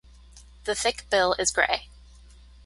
[0.63, 1.87] The thick bill is grey.